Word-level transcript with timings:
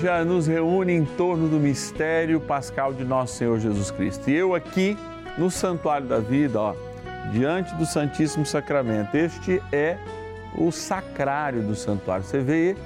igreja 0.00 0.24
nos 0.24 0.46
reúne 0.46 0.94
em 0.94 1.04
torno 1.04 1.46
do 1.46 1.60
mistério 1.60 2.40
pascal 2.40 2.94
de 2.94 3.04
nosso 3.04 3.36
Senhor 3.36 3.58
Jesus 3.60 3.90
Cristo. 3.90 4.30
E 4.30 4.34
eu 4.34 4.54
aqui 4.54 4.96
no 5.36 5.50
Santuário 5.50 6.06
da 6.06 6.18
Vida, 6.18 6.58
ó, 6.58 6.74
diante 7.30 7.74
do 7.74 7.84
Santíssimo 7.84 8.46
Sacramento. 8.46 9.14
Este 9.14 9.62
é 9.70 9.98
o 10.56 10.70
sacrário 10.72 11.62
do 11.62 11.74
santuário. 11.74 12.24
Você 12.24 12.38
vê 12.38 12.76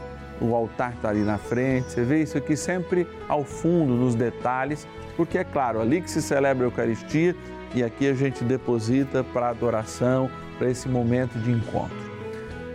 o 0.40 0.56
altar 0.56 0.92
está 0.94 1.10
ali 1.10 1.20
na 1.20 1.38
frente, 1.38 1.92
você 1.92 2.02
vê 2.02 2.20
isso 2.20 2.36
aqui 2.36 2.56
sempre 2.56 3.06
ao 3.28 3.44
fundo, 3.44 3.94
nos 3.94 4.16
detalhes, 4.16 4.86
porque 5.16 5.38
é 5.38 5.44
claro, 5.44 5.80
ali 5.80 6.00
que 6.00 6.10
se 6.10 6.20
celebra 6.20 6.64
a 6.64 6.66
Eucaristia 6.66 7.36
e 7.76 7.84
aqui 7.84 8.08
a 8.08 8.14
gente 8.14 8.42
deposita 8.42 9.22
para 9.22 9.50
adoração, 9.50 10.28
para 10.58 10.68
esse 10.68 10.88
momento 10.88 11.38
de 11.38 11.52
encontro. 11.52 11.96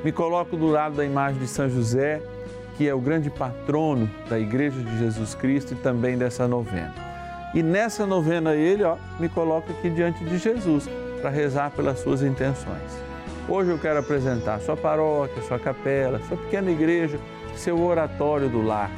Me 0.01 0.13
coloco 0.13 0.55
do 0.55 0.67
lado 0.67 0.95
da 0.95 1.03
imagem 1.03 1.39
de 1.39 1.47
São 1.47 1.69
José, 1.69 2.21
que 2.79 2.87
é 2.87 2.95
o 2.95 2.99
grande 3.01 3.29
patrono 3.29 4.09
da 4.29 4.39
Igreja 4.39 4.79
de 4.79 4.99
Jesus 4.99 5.35
Cristo 5.35 5.73
e 5.73 5.75
também 5.75 6.17
dessa 6.17 6.47
novena. 6.47 6.93
E 7.53 7.61
nessa 7.61 8.05
novena 8.05 8.55
ele, 8.55 8.85
ó, 8.85 8.95
me 9.19 9.27
coloca 9.27 9.73
aqui 9.73 9.89
diante 9.89 10.23
de 10.23 10.37
Jesus 10.37 10.89
para 11.19 11.29
rezar 11.29 11.71
pelas 11.71 11.99
suas 11.99 12.23
intenções. 12.23 12.97
Hoje 13.49 13.69
eu 13.71 13.77
quero 13.77 13.99
apresentar 13.99 14.61
sua 14.61 14.77
paróquia, 14.77 15.43
sua 15.43 15.59
capela, 15.59 16.21
sua 16.29 16.37
pequena 16.37 16.71
igreja, 16.71 17.19
seu 17.53 17.77
oratório 17.83 18.47
do 18.47 18.61
lar, 18.61 18.89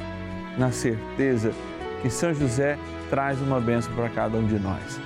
na 0.56 0.70
certeza 0.70 1.50
que 2.02 2.08
São 2.08 2.32
José 2.32 2.78
traz 3.10 3.40
uma 3.40 3.60
bênção 3.60 3.92
para 3.96 4.08
cada 4.10 4.38
um 4.38 4.46
de 4.46 4.60
nós. 4.60 5.00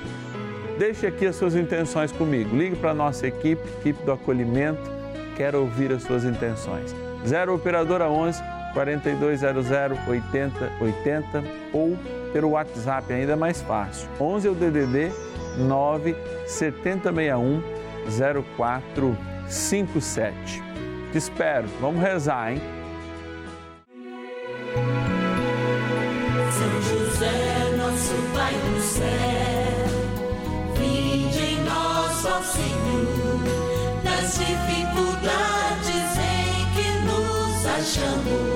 Deixe 0.79 1.07
aqui 1.07 1.25
as 1.25 1.37
suas 1.37 1.55
intenções 1.55 2.13
comigo. 2.13 2.55
Ligue 2.55 2.77
para 2.77 2.91
a 2.91 2.95
nossa 2.95 3.27
equipe, 3.27 3.67
equipe 3.81 4.05
do 4.05 4.13
acolhimento. 4.13 4.83
Quero 5.35 5.63
ouvir 5.63 5.93
as 5.93 6.03
suas 6.03 6.27
intenções. 6.27 6.95
0 7.27 7.55
Operadora 7.55 8.11
11 8.11 8.56
4200 8.77 9.71
8080 10.07 11.43
ou 11.73 11.97
pelo 12.31 12.51
WhatsApp, 12.51 13.11
ainda 13.11 13.33
é 13.33 13.37
mais 13.37 13.63
fácil. 13.63 14.07
11 14.21 14.49
é 14.49 14.51
o 14.51 14.55
DDD 14.55 15.11
9 15.57 16.15
7061 16.47 17.63
0457. 18.45 20.63
Te 21.11 21.17
espero. 21.17 21.67
Vamos 21.81 22.03
rezar, 22.03 22.53
hein? 22.53 22.61
São 26.51 26.83
José, 26.83 27.75
nosso 27.79 28.13
Pai 28.35 28.53
do 28.53 28.79
céu, 28.83 29.07
vinde 30.79 31.39
em 31.39 31.65
nós, 31.65 32.13
Senhor, 32.45 33.41
nas 34.05 34.39
dificuldades 34.39 36.19
em 36.19 36.67
que 36.75 36.91
nos 37.07 37.65
achamos. 37.65 38.56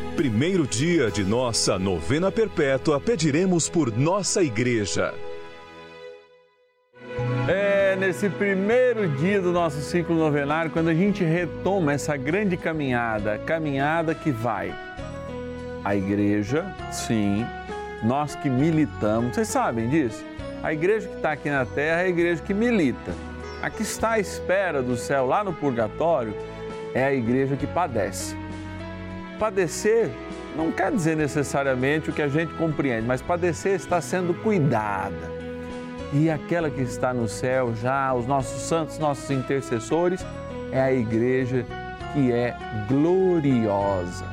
primeiro 0.15 0.67
dia 0.67 1.09
de 1.09 1.23
nossa 1.23 1.79
novena 1.79 2.31
perpétua, 2.31 2.99
pediremos 2.99 3.69
por 3.69 3.95
nossa 3.97 4.43
igreja. 4.43 5.13
É 7.47 7.95
nesse 7.95 8.29
primeiro 8.29 9.07
dia 9.17 9.41
do 9.41 9.51
nosso 9.51 9.81
ciclo 9.81 10.15
novenário, 10.15 10.69
quando 10.71 10.89
a 10.89 10.93
gente 10.93 11.23
retoma 11.23 11.93
essa 11.93 12.15
grande 12.17 12.57
caminhada, 12.57 13.37
caminhada 13.39 14.13
que 14.13 14.31
vai 14.31 14.73
a 15.83 15.95
igreja, 15.95 16.65
sim, 16.91 17.45
nós 18.03 18.35
que 18.35 18.49
militamos, 18.49 19.33
vocês 19.33 19.47
sabem 19.47 19.89
disso? 19.89 20.23
A 20.61 20.73
igreja 20.73 21.07
que 21.07 21.15
está 21.15 21.31
aqui 21.31 21.49
na 21.49 21.65
terra 21.65 22.01
é 22.01 22.05
a 22.05 22.09
igreja 22.09 22.41
que 22.43 22.53
milita. 22.53 23.13
A 23.61 23.69
que 23.69 23.81
está 23.81 24.11
à 24.11 24.19
espera 24.19 24.81
do 24.81 24.95
céu 24.95 25.25
lá 25.25 25.43
no 25.43 25.53
purgatório 25.53 26.35
é 26.93 27.03
a 27.03 27.13
igreja 27.13 27.55
que 27.55 27.65
padece. 27.65 28.40
Padecer 29.41 30.11
não 30.55 30.71
quer 30.71 30.91
dizer 30.91 31.17
necessariamente 31.17 32.11
o 32.11 32.13
que 32.13 32.21
a 32.21 32.27
gente 32.27 32.53
compreende, 32.53 33.07
mas 33.07 33.23
padecer 33.23 33.73
está 33.73 33.99
sendo 33.99 34.35
cuidada. 34.35 35.31
E 36.13 36.29
aquela 36.29 36.69
que 36.69 36.81
está 36.81 37.11
no 37.11 37.27
céu 37.27 37.73
já, 37.81 38.13
os 38.13 38.27
nossos 38.27 38.61
santos, 38.61 38.99
nossos 38.99 39.31
intercessores, 39.31 40.23
é 40.71 40.79
a 40.79 40.93
igreja 40.93 41.65
que 42.13 42.31
é 42.31 42.55
gloriosa. 42.87 44.27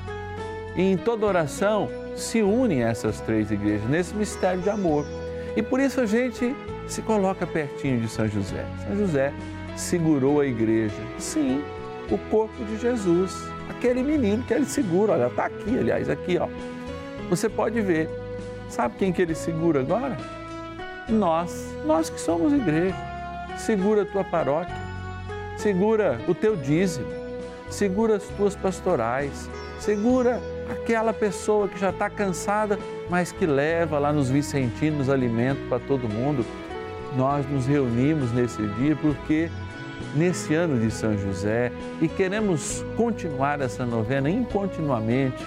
E 0.76 0.82
em 0.82 0.98
toda 0.98 1.24
oração 1.24 1.88
se 2.14 2.42
unem 2.42 2.82
essas 2.82 3.18
três 3.22 3.50
igrejas 3.50 3.88
nesse 3.88 4.14
mistério 4.14 4.60
de 4.60 4.68
amor. 4.68 5.06
E 5.56 5.62
por 5.62 5.80
isso 5.80 6.02
a 6.02 6.06
gente 6.06 6.54
se 6.86 7.00
coloca 7.00 7.46
pertinho 7.46 7.98
de 7.98 8.10
São 8.10 8.28
José. 8.28 8.62
São 8.86 8.94
José 8.94 9.32
segurou 9.74 10.42
a 10.42 10.46
igreja. 10.46 11.00
Sim, 11.16 11.64
o 12.10 12.18
corpo 12.28 12.62
de 12.62 12.76
Jesus. 12.76 13.56
Aquele 13.68 14.02
menino 14.02 14.42
que 14.42 14.52
ele 14.54 14.64
segura, 14.64 15.12
olha, 15.12 15.26
está 15.26 15.46
aqui, 15.46 15.78
aliás, 15.78 16.08
aqui, 16.08 16.38
ó. 16.38 16.48
Você 17.28 17.48
pode 17.48 17.80
ver. 17.80 18.08
Sabe 18.68 18.96
quem 18.98 19.12
que 19.12 19.22
ele 19.22 19.34
segura 19.34 19.80
agora? 19.80 20.16
Nós, 21.08 21.74
nós 21.86 22.10
que 22.10 22.20
somos 22.20 22.52
igreja. 22.52 22.94
Segura 23.58 24.02
a 24.02 24.06
tua 24.06 24.22
paróquia, 24.22 24.74
segura 25.56 26.20
o 26.28 26.34
teu 26.34 26.54
dízimo, 26.54 27.06
segura 27.68 28.16
as 28.16 28.22
tuas 28.22 28.54
pastorais, 28.54 29.50
segura 29.80 30.40
aquela 30.70 31.12
pessoa 31.12 31.66
que 31.66 31.78
já 31.78 31.90
está 31.90 32.08
cansada, 32.08 32.78
mas 33.10 33.32
que 33.32 33.46
leva 33.46 33.98
lá 33.98 34.12
nos 34.12 34.30
Vicentinos 34.30 35.10
alimento 35.10 35.68
para 35.68 35.80
todo 35.80 36.08
mundo. 36.08 36.46
Nós 37.16 37.44
nos 37.50 37.66
reunimos 37.66 38.30
nesse 38.32 38.62
dia 38.62 38.94
porque 38.94 39.50
nesse 40.14 40.54
ano 40.54 40.78
de 40.78 40.90
São 40.90 41.16
José 41.16 41.72
e 42.00 42.08
queremos 42.08 42.84
continuar 42.96 43.60
essa 43.60 43.84
novena 43.84 44.28
incontinuamente, 44.28 45.44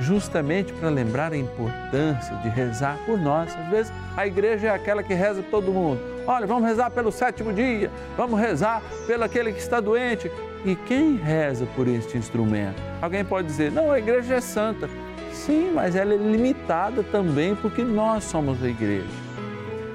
justamente 0.00 0.72
para 0.72 0.88
lembrar 0.88 1.32
a 1.32 1.36
importância 1.36 2.34
de 2.42 2.48
rezar 2.48 2.98
por 3.06 3.18
nós. 3.18 3.54
Às 3.56 3.68
vezes 3.68 3.92
a 4.16 4.26
igreja 4.26 4.68
é 4.68 4.70
aquela 4.70 5.02
que 5.02 5.14
reza 5.14 5.42
por 5.42 5.50
todo 5.50 5.72
mundo. 5.72 6.00
Olha, 6.26 6.46
vamos 6.46 6.64
rezar 6.68 6.90
pelo 6.90 7.12
sétimo 7.12 7.52
dia, 7.52 7.90
vamos 8.16 8.40
rezar 8.40 8.82
pelo 9.06 9.24
aquele 9.24 9.52
que 9.52 9.60
está 9.60 9.80
doente. 9.80 10.30
E 10.64 10.74
quem 10.74 11.16
reza 11.16 11.66
por 11.76 11.86
este 11.86 12.16
instrumento? 12.16 12.80
Alguém 13.02 13.22
pode 13.22 13.46
dizer, 13.46 13.70
não, 13.70 13.92
a 13.92 13.98
igreja 13.98 14.36
é 14.36 14.40
santa. 14.40 14.88
Sim, 15.30 15.72
mas 15.74 15.94
ela 15.94 16.14
é 16.14 16.16
limitada 16.16 17.02
também 17.02 17.54
porque 17.54 17.82
nós 17.82 18.24
somos 18.24 18.62
a 18.62 18.68
igreja. 18.68 19.04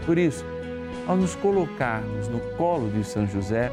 Por 0.06 0.18
isso, 0.18 0.45
ao 1.09 1.17
nos 1.17 1.33
colocarmos 1.33 2.27
no 2.27 2.39
colo 2.56 2.88
de 2.91 3.03
São 3.03 3.25
José, 3.25 3.71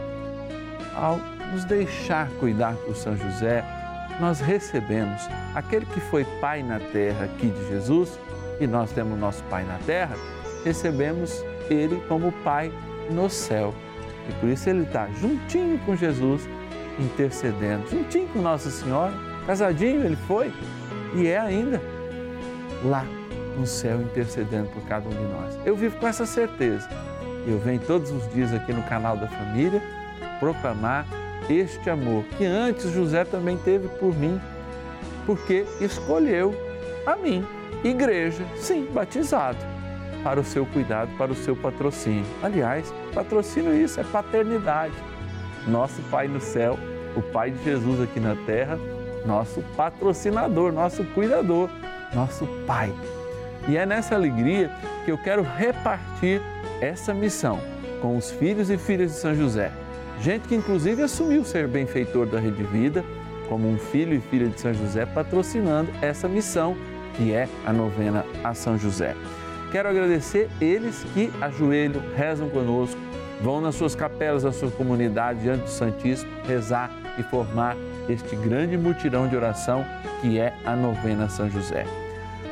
ao 0.95 1.19
nos 1.53 1.67
deixar 1.67 2.31
cuidar 2.41 2.75
por 2.77 2.97
São 2.97 3.15
José, 3.15 3.63
nós 4.19 4.41
recebemos 4.41 5.21
aquele 5.55 5.85
que 5.85 6.01
foi 6.01 6.25
Pai 6.41 6.63
na 6.63 6.81
terra 6.81 7.27
aqui 7.27 7.49
de 7.49 7.69
Jesus, 7.69 8.19
e 8.59 8.67
nós 8.67 8.91
temos 8.91 9.19
nosso 9.19 9.45
Pai 9.45 9.65
na 9.65 9.77
terra, 9.85 10.17
recebemos 10.65 11.45
Ele 11.69 12.03
como 12.09 12.33
Pai 12.43 12.73
no 13.11 13.29
céu. 13.29 13.75
E 14.31 14.33
por 14.41 14.49
isso 14.49 14.71
Ele 14.71 14.85
está 14.85 15.07
juntinho 15.21 15.79
com 15.81 15.95
Jesus, 15.95 16.49
intercedendo, 16.99 17.87
juntinho 17.91 18.29
com 18.29 18.41
Nossa 18.41 18.71
Senhora, 18.71 19.13
casadinho 19.47 20.07
ele 20.07 20.17
foi, 20.27 20.51
e 21.15 21.27
é 21.27 21.39
ainda 21.39 21.83
lá 22.83 23.05
no 23.59 23.67
céu 23.67 24.01
intercedendo 24.01 24.71
por 24.71 24.83
cada 24.85 25.07
um 25.07 25.11
de 25.11 25.33
nós. 25.35 25.59
Eu 25.67 25.77
vivo 25.77 25.99
com 25.99 26.09
essa 26.09 26.25
certeza. 26.25 26.89
Eu 27.47 27.61
venho 27.61 27.81
todos 27.81 28.11
os 28.11 28.29
dias 28.33 28.53
aqui 28.53 28.73
no 28.73 28.83
canal 28.83 29.17
da 29.17 29.29
família 29.29 29.81
proclamar 30.41 31.07
este 31.49 31.89
amor 31.89 32.25
que 32.37 32.45
antes 32.45 32.91
José 32.91 33.25
também 33.25 33.57
teve 33.57 33.89
por 33.89 34.15
mim, 34.17 34.41
porque 35.25 35.65
escolheu 35.81 36.55
a 37.07 37.15
mim, 37.15 37.47
igreja, 37.85 38.45
sim, 38.57 38.87
batizado, 38.93 39.59
para 40.25 40.41
o 40.41 40.45
seu 40.45 40.67
cuidado, 40.67 41.17
para 41.17 41.31
o 41.31 41.37
seu 41.37 41.55
patrocínio. 41.55 42.27
Aliás, 42.43 42.93
patrocínio 43.15 43.73
isso 43.73 44.01
é 44.01 44.05
paternidade. 44.05 44.95
Nosso 45.69 46.03
Pai 46.11 46.27
no 46.27 46.41
céu, 46.41 46.77
o 47.17 47.23
Pai 47.23 47.53
de 47.53 47.63
Jesus 47.63 48.01
aqui 48.01 48.19
na 48.19 48.35
terra, 48.45 48.77
nosso 49.25 49.63
patrocinador, 49.77 50.73
nosso 50.73 51.05
cuidador, 51.05 51.69
nosso 52.13 52.45
Pai. 52.67 52.93
E 53.69 53.77
é 53.77 53.85
nessa 53.85 54.15
alegria 54.15 54.71
que 55.05 55.11
eu 55.11 55.19
quero 55.19 55.43
repartir 55.43 56.41
essa 56.81 57.13
missão 57.13 57.61
com 58.01 58.17
os 58.17 58.31
filhos 58.31 58.71
e 58.71 58.77
filhas 58.77 59.13
de 59.13 59.19
São 59.19 59.35
José 59.35 59.73
Gente 60.21 60.49
que 60.49 60.55
inclusive 60.55 61.03
assumiu 61.03 61.45
ser 61.45 61.69
benfeitor 61.69 62.27
da 62.27 62.41
Rede 62.41 62.63
Vida, 62.65 63.05
como 63.49 63.69
um 63.69 63.79
filho 63.79 64.15
e 64.15 64.21
filha 64.21 64.49
de 64.49 64.61
São 64.61 64.73
José, 64.73 65.07
patrocinando 65.07 65.91
essa 66.01 66.29
missão 66.29 66.77
que 67.15 67.33
é 67.33 67.49
a 67.65 67.73
novena 67.73 68.25
a 68.43 68.55
São 68.55 68.79
José. 68.79 69.15
Quero 69.71 69.89
agradecer 69.89 70.49
eles 70.61 71.05
que 71.13 71.31
ajoelham, 71.41 72.03
rezam 72.17 72.49
conosco, 72.49 72.99
vão 73.41 73.61
nas 73.61 73.75
suas 73.75 73.95
capelas, 73.95 74.45
na 74.45 74.53
sua 74.53 74.71
comunidade, 74.71 75.41
diante 75.41 75.65
do 75.65 75.71
Santíssimo, 75.71 76.31
rezar 76.47 76.91
e 77.19 77.23
formar 77.23 77.77
este 78.09 78.37
grande 78.37 78.77
mutirão 78.77 79.29
de 79.29 79.37
oração 79.37 79.85
que 80.21 80.39
é 80.39 80.55
a 80.65 80.75
novena 80.75 81.29
São 81.29 81.49
José. 81.51 82.06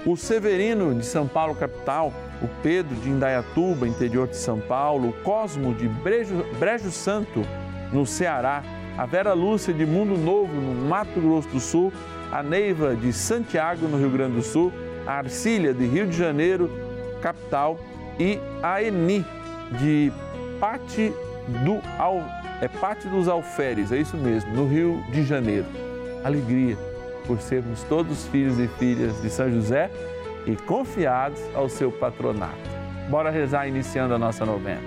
O 0.07 0.17
Severino 0.17 0.95
de 0.95 1.05
São 1.05 1.27
Paulo, 1.27 1.55
capital, 1.55 2.13
o 2.43 2.49
Pedro 2.63 2.95
de 2.97 3.09
Indaiatuba, 3.09 3.89
interior 3.89 4.29
de 4.29 4.37
São 4.37 4.61
Paulo, 4.61 5.09
o 5.09 5.13
Cosmo 5.23 5.75
de 5.75 5.89
Brejo, 5.89 6.45
Brejo 6.59 6.91
Santo, 6.91 7.43
no 7.93 8.05
Ceará, 8.05 8.63
a 8.99 9.07
Vera 9.07 9.33
Lúcia 9.33 9.73
de 9.73 9.87
Mundo 9.87 10.17
Novo, 10.17 10.53
no 10.53 10.89
Mato 10.89 11.21
Grosso 11.21 11.49
do 11.49 11.61
Sul, 11.61 11.93
a 12.31 12.43
Neiva 12.43 12.95
de 12.95 13.13
Santiago, 13.13 13.87
no 13.87 13.97
Rio 13.97 14.11
Grande 14.11 14.37
do 14.37 14.43
Sul, 14.43 14.73
a 15.07 15.15
Arcília 15.15 15.73
de 15.73 15.87
Rio 15.87 16.07
de 16.07 16.17
Janeiro, 16.17 16.71
capital, 17.23 17.79
e 18.19 18.39
a 18.63 18.83
Eni 18.83 19.25
de 19.79 20.13
Pate, 20.61 21.13
do 21.65 21.81
Al, 21.99 22.23
é 22.61 22.69
dos 23.09 23.29
Alferes, 23.29 23.93
é 23.93 23.99
isso 23.99 24.17
mesmo, 24.17 24.53
no 24.55 24.67
Rio 24.67 25.03
de 25.11 25.25
Janeiro. 25.25 25.67
Alegria 26.23 26.79
por 27.27 27.41
sermos 27.41 27.83
todos 27.85 28.27
filhos 28.27 28.59
e 28.59 28.69
filhas 28.69 29.21
de 29.21 29.31
São 29.31 29.51
José 29.51 29.91
e 30.47 30.57
confiados 30.57 31.41
ao 31.55 31.69
seu 31.69 31.91
patronato. 31.91 32.71
Bora 33.11 33.31
rezar 33.31 33.67
iniciando 33.69 34.15
a 34.15 34.19
nossa 34.19 34.45
novena. 34.45 34.83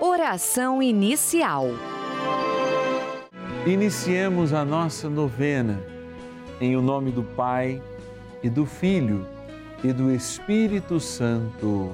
Oração 0.00 0.82
inicial. 0.82 1.66
Iniciemos 3.66 4.52
a 4.52 4.64
nossa 4.64 5.08
novena 5.08 5.80
em 6.60 6.76
o 6.76 6.82
nome 6.82 7.10
do 7.10 7.22
Pai 7.22 7.82
e 8.42 8.48
do 8.48 8.64
Filho 8.66 9.26
e 9.82 9.92
do 9.92 10.12
Espírito 10.12 11.00
Santo. 11.00 11.92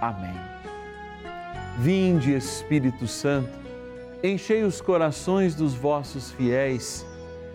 Amém. 0.00 0.34
Vinde, 1.78 2.34
Espírito 2.34 3.06
Santo, 3.06 3.50
enchei 4.22 4.62
os 4.62 4.80
corações 4.80 5.54
dos 5.54 5.74
vossos 5.74 6.30
fiéis 6.32 7.06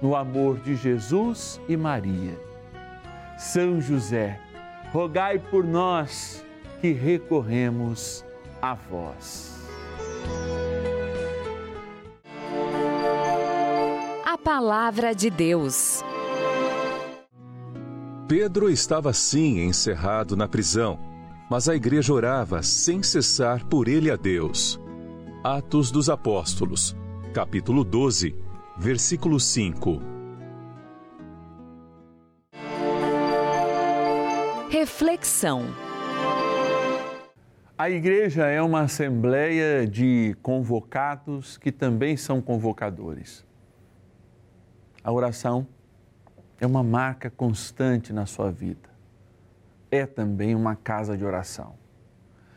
no 0.00 0.14
amor 0.14 0.58
de 0.58 0.76
Jesus 0.76 1.60
e 1.68 1.76
Maria. 1.76 2.38
São 3.36 3.80
José, 3.80 4.40
rogai 4.92 5.38
por 5.38 5.64
nós 5.64 6.44
que 6.80 6.92
recorremos 6.92 8.24
a 8.60 8.74
vós. 8.74 9.56
A 14.24 14.36
Palavra 14.38 15.14
de 15.14 15.30
Deus. 15.30 16.02
Pedro 18.28 18.68
estava 18.68 19.12
sim 19.12 19.60
encerrado 19.60 20.36
na 20.36 20.46
prisão, 20.46 20.98
mas 21.50 21.68
a 21.68 21.74
igreja 21.74 22.12
orava 22.12 22.62
sem 22.62 23.02
cessar 23.02 23.64
por 23.64 23.88
ele 23.88 24.10
a 24.10 24.16
Deus. 24.16 24.78
Atos 25.42 25.90
dos 25.90 26.10
Apóstolos, 26.10 26.94
capítulo 27.32 27.84
12 27.84 28.47
versículo 28.78 29.40
5. 29.40 30.00
Reflexão. 34.70 35.64
A 37.76 37.90
igreja 37.90 38.46
é 38.46 38.62
uma 38.62 38.82
assembleia 38.82 39.84
de 39.84 40.36
convocados 40.42 41.58
que 41.58 41.72
também 41.72 42.16
são 42.16 42.40
convocadores. 42.40 43.44
A 45.02 45.10
oração 45.10 45.66
é 46.60 46.66
uma 46.66 46.84
marca 46.84 47.28
constante 47.30 48.12
na 48.12 48.26
sua 48.26 48.50
vida. 48.52 48.88
é 49.90 50.04
também 50.04 50.54
uma 50.54 50.76
casa 50.76 51.16
de 51.16 51.24
oração. 51.24 51.74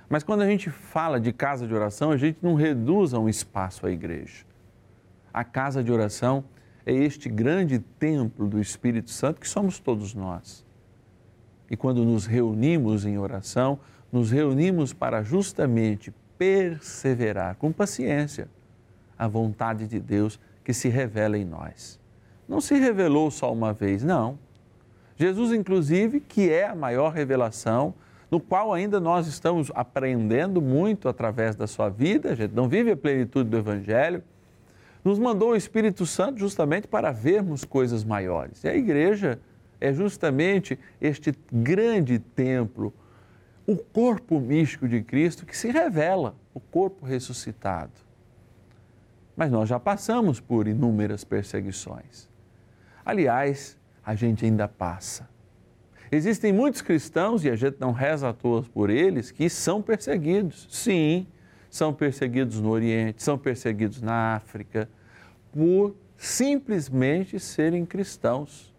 Mas 0.10 0.22
quando 0.22 0.42
a 0.42 0.46
gente 0.46 0.70
fala 0.70 1.18
de 1.18 1.32
casa 1.32 1.66
de 1.66 1.74
oração, 1.74 2.12
a 2.12 2.18
gente 2.18 2.38
não 2.42 2.56
reduz 2.56 3.14
a 3.14 3.20
um 3.20 3.30
espaço 3.30 3.88
a 3.88 3.92
igreja. 3.92 4.51
A 5.34 5.44
casa 5.44 5.84
de 5.84 5.92
oração 5.92 6.44
é 6.86 6.94
este 6.94 7.30
grande 7.30 7.80
templo 7.80 8.48
do 8.48 8.60
Espírito 8.60 9.12
Santo 9.12 9.40
que 9.40 9.48
somos 9.48 9.80
todos 9.80 10.14
nós. 10.14 10.66
E 11.70 11.78
quando 11.78 12.04
nos 12.04 12.26
reunimos 12.26 13.06
em 13.06 13.18
oração, 13.18 13.80
nos 14.12 14.32
reunimos 14.32 14.92
para 14.92 15.24
justamente 15.24 16.14
perseverar 16.38 17.56
com 17.56 17.72
paciência 17.72 18.50
a 19.18 19.28
vontade 19.28 19.88
de 19.88 20.00
Deus 20.00 20.40
que 20.64 20.74
se 20.74 20.90
revela 20.90 21.38
em 21.38 21.46
nós. 21.46 22.00
Não 22.48 22.60
se 22.60 22.76
revelou 22.76 23.32
só 23.32 23.54
uma 23.54 23.72
vez, 23.72 24.04
não. 24.04 24.38
Jesus, 25.16 25.54
inclusive, 25.54 26.20
que 26.20 26.50
é 26.50 26.68
a 26.68 26.76
maior 26.76 27.14
revelação, 27.14 27.94
no 28.30 28.40
qual 28.40 28.74
ainda 28.74 29.00
nós 29.00 29.28
estamos 29.28 29.72
aprendendo 29.76 30.62
muito 30.62 31.08
através 31.08 31.56
da 31.56 31.68
sua 31.68 31.90
vida, 31.90 32.32
a 32.32 32.36
gente 32.36 32.54
não 32.54 32.68
vive 32.68 32.92
a 32.92 32.98
plenitude 32.98 33.50
do 33.50 33.58
Evangelho, 33.58 34.24
nos 35.04 35.18
mandou 35.18 35.52
o 35.52 35.56
Espírito 35.56 36.06
Santo 36.06 36.40
justamente 36.40 36.88
para 36.88 37.12
vermos 37.12 37.64
coisas 37.64 38.04
maiores. 38.04 38.64
E 38.64 38.68
a 38.68 38.76
igreja 38.76 39.40
é 39.80 39.92
justamente 39.92 40.78
este 41.02 41.34
grande 41.52 42.20
templo, 42.20 42.94
o 43.66 43.76
corpo 43.76 44.40
místico 44.40 44.88
de 44.88 45.02
Cristo 45.02 45.46
que 45.46 45.58
se 45.58 45.72
revela, 45.72 46.36
o 46.54 46.60
corpo 46.60 47.06
ressuscitado. 47.06 47.94
Mas 49.36 49.52
nós 49.52 49.68
já 49.68 49.80
passamos 49.80 50.40
por 50.40 50.68
inúmeras 50.68 51.24
perseguições. 51.24 52.30
Aliás, 53.04 53.78
a 54.06 54.14
gente 54.14 54.46
ainda 54.46 54.68
passa. 54.68 55.28
Existem 56.12 56.52
muitos 56.52 56.82
cristãos, 56.82 57.46
e 57.46 57.50
a 57.50 57.56
gente 57.56 57.78
não 57.80 57.94
reza 57.94 58.30
à 58.30 58.34
toa 58.34 58.62
por 58.64 58.90
eles, 58.90 59.32
que 59.32 59.50
são 59.50 59.82
perseguidos. 59.82 60.68
Sim, 60.70 61.26
são 61.72 61.94
perseguidos 61.94 62.60
no 62.60 62.70
Oriente, 62.70 63.24
são 63.24 63.38
perseguidos 63.38 64.02
na 64.02 64.36
África, 64.36 64.90
por 65.54 65.96
simplesmente 66.18 67.40
serem 67.40 67.86
cristãos, 67.86 68.72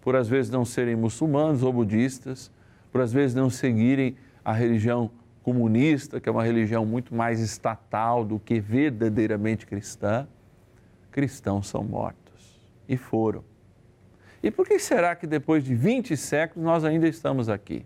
por 0.00 0.16
às 0.16 0.26
vezes 0.28 0.50
não 0.50 0.64
serem 0.64 0.96
muçulmanos 0.96 1.62
ou 1.62 1.70
budistas, 1.70 2.50
por 2.90 3.02
às 3.02 3.12
vezes 3.12 3.36
não 3.36 3.50
seguirem 3.50 4.16
a 4.42 4.54
religião 4.54 5.10
comunista, 5.42 6.18
que 6.20 6.28
é 6.28 6.32
uma 6.32 6.42
religião 6.42 6.86
muito 6.86 7.14
mais 7.14 7.38
estatal 7.38 8.24
do 8.24 8.38
que 8.38 8.58
verdadeiramente 8.58 9.66
cristã. 9.66 10.26
Cristãos 11.10 11.68
são 11.68 11.84
mortos 11.84 12.60
e 12.88 12.96
foram. 12.96 13.44
E 14.42 14.50
por 14.50 14.66
que 14.66 14.78
será 14.78 15.14
que 15.14 15.26
depois 15.26 15.62
de 15.62 15.74
20 15.74 16.16
séculos 16.16 16.64
nós 16.64 16.82
ainda 16.82 17.06
estamos 17.06 17.50
aqui? 17.50 17.84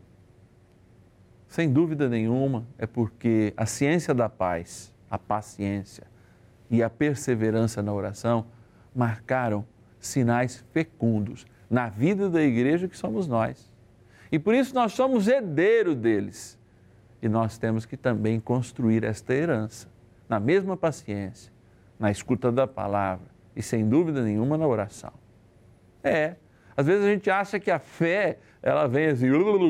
Sem 1.52 1.70
dúvida 1.70 2.08
nenhuma, 2.08 2.66
é 2.78 2.86
porque 2.86 3.52
a 3.58 3.66
ciência 3.66 4.14
da 4.14 4.26
paz, 4.26 4.90
a 5.10 5.18
paciência 5.18 6.04
e 6.70 6.82
a 6.82 6.88
perseverança 6.88 7.82
na 7.82 7.92
oração 7.92 8.46
marcaram 8.96 9.62
sinais 10.00 10.64
fecundos 10.72 11.44
na 11.68 11.90
vida 11.90 12.30
da 12.30 12.42
igreja 12.42 12.88
que 12.88 12.96
somos 12.96 13.26
nós. 13.26 13.70
E 14.32 14.38
por 14.38 14.54
isso 14.54 14.74
nós 14.74 14.94
somos 14.94 15.28
herdeiro 15.28 15.94
deles. 15.94 16.58
E 17.20 17.28
nós 17.28 17.58
temos 17.58 17.84
que 17.84 17.98
também 17.98 18.40
construir 18.40 19.04
esta 19.04 19.34
herança 19.34 19.88
na 20.26 20.40
mesma 20.40 20.74
paciência, 20.74 21.52
na 21.98 22.10
escuta 22.10 22.50
da 22.50 22.66
palavra 22.66 23.26
e 23.54 23.62
sem 23.62 23.86
dúvida 23.86 24.22
nenhuma 24.22 24.56
na 24.56 24.66
oração. 24.66 25.12
É, 26.02 26.36
às 26.74 26.86
vezes 26.86 27.04
a 27.04 27.08
gente 27.10 27.28
acha 27.28 27.60
que 27.60 27.70
a 27.70 27.78
fé, 27.78 28.38
ela 28.62 28.86
vem 28.86 29.08
assim, 29.08 29.28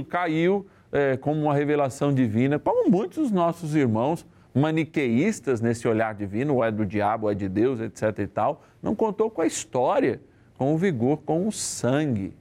caiu 0.09 0.65
é, 0.93 1.17
como 1.17 1.43
uma 1.43 1.55
revelação 1.55 2.15
divina, 2.15 2.59
como 2.59 2.91
muitos 2.91 3.17
dos 3.17 3.31
nossos 3.31 3.75
irmãos 3.75 4.27
maniqueístas 4.55 5.63
nesse 5.63 5.89
olhar 5.89 6.15
divino, 6.15 6.57
ou 6.57 6.65
é 6.65 6.71
do 6.71 6.85
diabo, 6.85 7.27
ou 7.27 7.33
é 7.33 7.35
de 7.35 7.49
Deus, 7.49 7.81
etc 7.81 8.19
e 8.19 8.27
tal, 8.27 8.63
não 8.83 8.95
contou 8.95 9.31
com 9.31 9.41
a 9.41 9.47
história, 9.47 10.21
com 10.59 10.75
o 10.75 10.79
vigor, 10.79 11.23
com 11.25 11.49
o 11.49 11.53
sangue. 11.53 12.35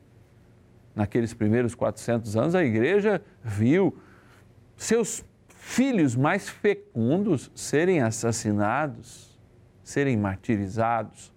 Naqueles 0.94 1.34
primeiros 1.34 1.74
400 1.74 2.36
anos, 2.36 2.54
a 2.54 2.64
igreja 2.64 3.22
viu 3.42 3.98
seus 4.76 5.24
filhos 5.48 6.16
mais 6.16 6.50
fecundos 6.50 7.50
serem 7.56 8.02
assassinados, 8.02 9.40
serem 9.84 10.18
martirizados, 10.18 11.32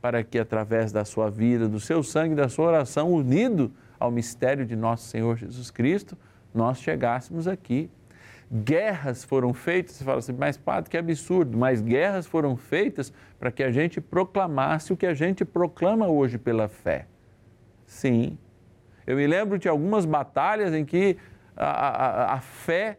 para 0.00 0.22
que 0.22 0.38
através 0.38 0.92
da 0.92 1.04
sua 1.04 1.30
vida, 1.30 1.66
do 1.68 1.80
seu 1.80 2.02
sangue, 2.02 2.34
da 2.34 2.48
sua 2.48 2.66
oração, 2.66 3.12
unido 3.12 3.72
ao 3.98 4.10
mistério 4.10 4.66
de 4.66 4.76
nosso 4.76 5.08
Senhor 5.08 5.36
Jesus 5.36 5.70
Cristo, 5.70 6.18
nós 6.56 6.80
chegássemos 6.80 7.46
aqui. 7.46 7.90
Guerras 8.50 9.24
foram 9.24 9.52
feitas, 9.52 9.96
você 9.96 10.04
fala 10.04 10.18
assim, 10.18 10.32
mas 10.32 10.56
padre, 10.56 10.90
que 10.90 10.96
absurdo, 10.96 11.58
mas 11.58 11.82
guerras 11.82 12.26
foram 12.26 12.56
feitas 12.56 13.12
para 13.38 13.50
que 13.50 13.62
a 13.62 13.72
gente 13.72 14.00
proclamasse 14.00 14.92
o 14.92 14.96
que 14.96 15.06
a 15.06 15.14
gente 15.14 15.44
proclama 15.44 16.06
hoje 16.06 16.38
pela 16.38 16.68
fé. 16.68 17.06
Sim. 17.84 18.38
Eu 19.06 19.16
me 19.16 19.26
lembro 19.26 19.58
de 19.58 19.68
algumas 19.68 20.04
batalhas 20.04 20.72
em 20.74 20.84
que 20.84 21.16
a, 21.56 21.66
a, 21.66 22.34
a 22.34 22.40
fé 22.40 22.98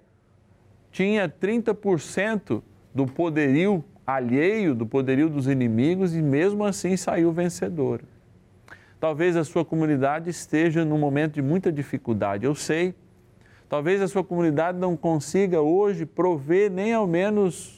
tinha 0.91 1.29
30% 1.29 2.61
do 2.93 3.05
poderio 3.05 3.83
alheio, 4.05 4.73
do 4.73 4.85
poderio 4.85 5.29
dos 5.29 5.47
inimigos 5.47 6.15
e 6.15 6.21
mesmo 6.21 6.63
assim 6.63 6.95
saiu 6.95 7.31
vencedor. 7.31 8.01
Talvez 8.99 9.35
a 9.35 9.43
sua 9.43 9.63
comunidade 9.63 10.29
esteja 10.29 10.83
num 10.83 10.97
momento 10.97 11.33
de 11.33 11.41
muita 11.41 11.71
dificuldade, 11.71 12.45
eu 12.45 12.55
sei. 12.55 12.95
Talvez 13.69 14.01
a 14.01 14.07
sua 14.07 14.23
comunidade 14.23 14.77
não 14.77 14.95
consiga 14.95 15.61
hoje 15.61 16.05
prover 16.05 16.71
nem 16.71 16.93
ao 16.93 17.05
menos 17.05 17.77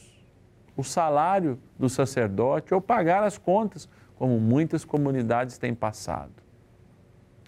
o 0.76 0.84
salário 0.84 1.58
do 1.78 1.88
sacerdote 1.88 2.72
ou 2.72 2.80
pagar 2.80 3.24
as 3.24 3.36
contas, 3.36 3.88
como 4.16 4.38
muitas 4.38 4.84
comunidades 4.84 5.58
têm 5.58 5.74
passado. 5.74 6.32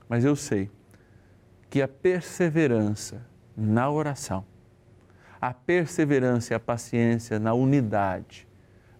Mas 0.08 0.24
eu 0.24 0.34
sei 0.34 0.70
que 1.70 1.80
a 1.80 1.88
perseverança 1.88 3.24
na 3.56 3.90
oração, 3.90 4.44
a 5.40 5.52
perseverança 5.54 6.52
e 6.52 6.56
a 6.56 6.60
paciência 6.60 7.38
na 7.38 7.54
unidade 7.54 8.48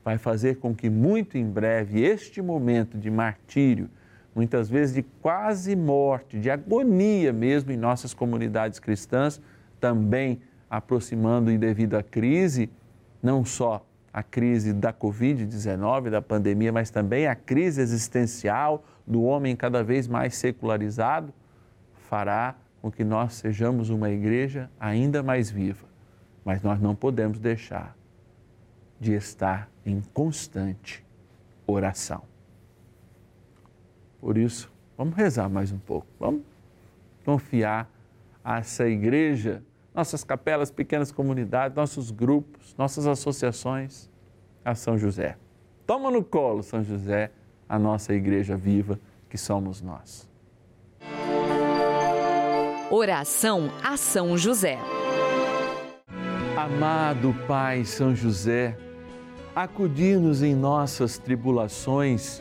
vai 0.05 0.19
fazer 0.19 0.57
com 0.57 0.75
que 0.75 0.89
muito 0.89 1.37
em 1.37 1.49
breve 1.49 2.03
este 2.03 2.41
momento 2.41 2.99
de 2.99 3.11
martírio, 3.11 3.91
muitas 4.35 4.69
vezes 4.69 4.95
de 4.95 5.03
quase 5.03 5.77
morte, 5.77 6.39
de 6.39 6.51
agonia 6.51 7.33
mesmo 7.33 7.71
em 7.73 7.77
nossas 7.77 8.15
comunidades 8.15 8.79
cristãs, 8.79 9.41
também 9.81 10.41
aproximando 10.71 11.51
e 11.51 11.59
devido 11.59 11.95
à 11.95 12.03
crise, 12.03 12.71
não 13.23 13.45
só 13.45 13.85
a 14.13 14.23
crise 14.23 14.73
da 14.73 14.93
Covid-19, 14.93 16.11
da 16.11 16.21
pandemia, 16.21 16.73
mas 16.73 16.91
também 16.91 17.27
a 17.27 17.35
crise 17.35 17.81
existencial 17.81 18.85
do 19.07 19.23
homem 19.23 19.57
cada 19.57 19.83
vez 19.83 20.07
mais 20.07 20.35
secularizado, 20.37 21.33
fará 22.09 22.55
com 22.81 22.91
que 22.91 23.05
nós 23.05 23.35
sejamos 23.35 23.91
uma 23.91 24.11
igreja 24.11 24.71
ainda 24.79 25.23
mais 25.23 25.51
viva. 25.51 25.87
Mas 26.45 26.63
nós 26.63 26.81
não 26.81 26.95
podemos 26.95 27.39
deixar 27.39 27.97
de 29.01 29.15
estar 29.15 29.69
em 29.87 30.01
constante 30.13 31.05
oração. 31.67 32.32
Por 34.23 34.39
isso, 34.39 34.71
vamos 34.97 35.17
rezar 35.17 35.49
mais 35.49 35.73
um 35.73 35.79
pouco. 35.79 36.07
Vamos 36.21 36.43
confiar 37.25 37.91
a 38.45 38.59
essa 38.59 38.87
igreja, 38.87 39.65
nossas 39.93 40.23
capelas, 40.23 40.71
pequenas 40.71 41.11
comunidades, 41.11 41.77
nossos 41.77 42.13
grupos, 42.13 42.73
nossas 42.79 43.05
associações, 43.05 44.09
a 44.65 44.77
São 44.77 44.97
José. 44.97 45.37
Toma 45.85 46.09
no 46.09 46.23
colo, 46.23 46.63
São 46.63 46.85
José, 46.85 47.33
a 47.69 47.81
nossa 47.81 48.15
igreja 48.15 48.57
viva 48.57 49.01
que 49.29 49.37
somos 49.37 49.83
nós. 49.83 50.31
Oração 52.93 53.73
a 53.83 53.97
São 53.97 54.39
José. 54.39 54.79
Amado 56.57 57.35
Pai 57.49 57.85
São 57.85 58.15
José, 58.15 58.79
acudir-nos 59.53 60.45
em 60.45 60.55
nossas 60.55 61.19
tribulações 61.19 62.41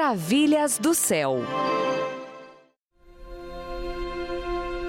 Maravilhas 0.00 0.78
do 0.78 0.94
céu. 0.94 1.40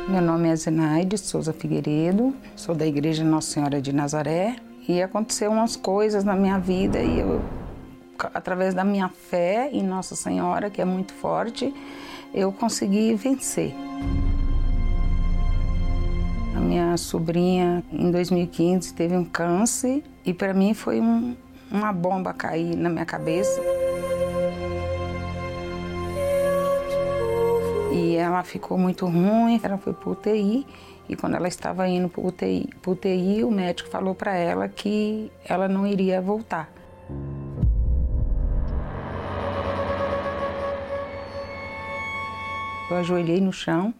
Meu 0.07 0.21
nome 0.21 0.47
é 0.47 0.55
Zenaide 0.55 1.17
Souza 1.17 1.51
Figueiredo, 1.51 2.33
sou 2.55 2.73
da 2.73 2.87
Igreja 2.87 3.21
Nossa 3.21 3.51
Senhora 3.51 3.81
de 3.81 3.91
Nazaré 3.91 4.55
e 4.87 5.01
aconteceu 5.01 5.51
umas 5.51 5.75
coisas 5.75 6.23
na 6.23 6.33
minha 6.33 6.57
vida 6.57 6.97
e 6.99 7.19
eu, 7.19 7.41
através 8.33 8.73
da 8.73 8.85
minha 8.85 9.09
fé 9.09 9.69
em 9.73 9.83
Nossa 9.83 10.15
Senhora, 10.15 10.69
que 10.69 10.81
é 10.81 10.85
muito 10.85 11.13
forte, 11.13 11.73
eu 12.33 12.49
consegui 12.53 13.13
vencer. 13.13 13.75
A 16.55 16.59
minha 16.61 16.95
sobrinha, 16.95 17.83
em 17.91 18.09
2015, 18.09 18.93
teve 18.93 19.17
um 19.17 19.25
câncer 19.25 20.05
e 20.25 20.33
para 20.33 20.53
mim 20.53 20.73
foi 20.73 21.01
um, 21.01 21.35
uma 21.69 21.91
bomba 21.91 22.33
cair 22.33 22.77
na 22.77 22.87
minha 22.87 23.05
cabeça. 23.05 23.59
E 27.91 28.15
ela 28.15 28.43
ficou 28.43 28.77
muito 28.77 29.05
ruim, 29.05 29.59
ela 29.61 29.77
foi 29.77 29.93
para 29.93 30.09
UTI 30.09 30.65
e 31.11 31.15
quando 31.15 31.35
ela 31.35 31.47
estava 31.47 31.87
indo 31.89 32.07
para 32.07 32.21
UTI, 32.21 32.69
UTI, 32.87 33.43
o 33.43 33.51
médico 33.51 33.89
falou 33.89 34.15
para 34.15 34.33
ela 34.33 34.69
que 34.69 35.29
ela 35.43 35.67
não 35.67 35.85
iria 35.85 36.21
voltar. 36.21 36.71
Eu 42.89 42.97
ajoelhei 42.97 43.41
no 43.41 43.51
chão 43.51 43.93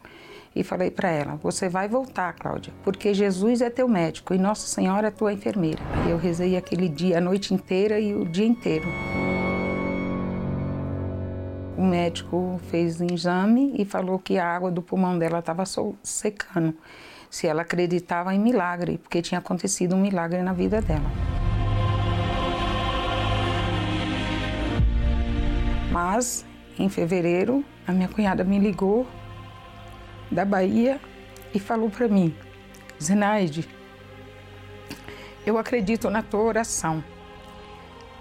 e 0.56 0.63
falei 0.63 0.89
para 0.89 1.10
ela: 1.10 1.36
Você 1.43 1.67
vai 1.67 1.88
voltar, 1.89 2.34
Cláudia, 2.34 2.73
porque 2.84 3.13
Jesus 3.13 3.62
é 3.62 3.69
teu 3.69 3.89
médico 3.89 4.34
e 4.34 4.38
Nossa 4.38 4.67
Senhora 4.67 5.10
é 5.10 5.12
tua 5.12 5.34
enfermeira. 5.34 5.82
E 6.08 6.12
eu 6.12 6.17
rezei 6.17 6.56
aquele 6.56 6.88
dia, 6.88 7.17
a 7.17 7.21
noite 7.21 7.54
inteira 7.54 7.99
e 7.99 8.13
o 8.13 8.25
dia 8.25 8.45
inteiro. 8.45 8.88
O 11.82 11.84
médico 11.84 12.62
fez 12.70 13.02
um 13.02 13.08
exame 13.12 13.74
e 13.76 13.84
falou 13.84 14.20
que 14.20 14.38
a 14.38 14.46
água 14.46 14.70
do 14.70 14.84
pulmão 14.84 15.17
dela 15.17 15.39
estava 15.39 15.63
secando. 16.04 16.78
Se 17.28 17.48
ela 17.48 17.63
acreditava 17.63 18.36
em 18.36 18.39
milagre, 18.39 19.00
porque 19.00 19.20
tinha 19.20 19.39
acontecido 19.39 19.96
um 19.96 20.00
milagre 20.00 20.44
na 20.44 20.54
vida 20.54 20.80
dela. 20.80 21.10
Mas, 25.91 26.46
em 26.78 26.88
fevereiro, 26.88 27.65
a 27.88 27.91
minha 27.91 28.08
cunhada 28.08 28.44
me 28.44 28.60
ligou 28.60 29.08
da 30.30 30.46
Bahia 30.46 31.02
e 31.52 31.60
falou 31.60 31.89
para 31.89 32.08
mim: 32.08 32.36
Zenaide, 33.02 33.67
eu 35.44 35.58
acredito 35.58 36.12
na 36.12 36.22
tua 36.22 36.41
oração. 36.41 37.04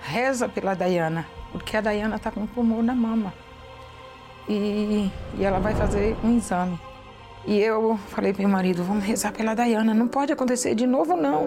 Reza 0.01 0.49
pela 0.49 0.73
Dayana, 0.73 1.27
porque 1.53 1.77
a 1.77 1.83
Dayana 1.83 2.17
está 2.17 2.31
com 2.31 2.47
tumor 2.47 2.83
na 2.83 2.95
mama. 2.95 3.35
E, 4.51 5.09
e 5.39 5.45
ela 5.45 5.61
vai 5.61 5.77
fazer 5.77 6.17
um 6.25 6.37
exame. 6.37 6.77
E 7.47 7.57
eu 7.61 7.97
falei 8.09 8.33
para 8.33 8.43
meu 8.43 8.51
marido: 8.51 8.83
vamos 8.83 9.05
rezar 9.05 9.33
pela 9.33 9.55
Dayana, 9.55 9.95
não 9.95 10.09
pode 10.09 10.33
acontecer 10.33 10.75
de 10.75 10.89
novo, 10.89 11.17
não. 11.17 11.47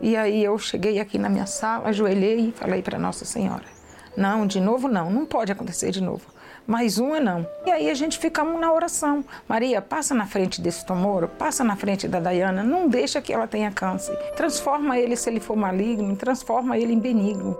E 0.00 0.16
aí 0.16 0.44
eu 0.44 0.56
cheguei 0.58 1.00
aqui 1.00 1.18
na 1.18 1.28
minha 1.28 1.44
sala, 1.44 1.88
ajoelhei 1.88 2.48
e 2.48 2.52
falei 2.52 2.82
para 2.82 3.00
Nossa 3.00 3.24
Senhora: 3.24 3.64
não, 4.16 4.46
de 4.46 4.60
novo 4.60 4.86
não, 4.86 5.10
não 5.10 5.26
pode 5.26 5.50
acontecer 5.50 5.90
de 5.90 6.00
novo. 6.00 6.26
Mais 6.66 6.98
uma 6.98 7.18
não. 7.18 7.46
E 7.66 7.70
aí 7.70 7.90
a 7.90 7.94
gente 7.94 8.18
ficamos 8.18 8.60
na 8.60 8.72
oração. 8.72 9.24
Maria, 9.48 9.82
passa 9.82 10.14
na 10.14 10.26
frente 10.26 10.60
desse 10.60 10.84
tumor, 10.86 11.28
passa 11.28 11.64
na 11.64 11.76
frente 11.76 12.06
da 12.06 12.20
Dayana, 12.20 12.62
não 12.62 12.88
deixa 12.88 13.20
que 13.20 13.32
ela 13.32 13.46
tenha 13.46 13.70
câncer. 13.72 14.16
Transforma 14.36 14.98
ele 14.98 15.16
se 15.16 15.28
ele 15.28 15.40
for 15.40 15.56
maligno, 15.56 16.14
transforma 16.16 16.78
ele 16.78 16.92
em 16.92 16.98
benigno. 16.98 17.56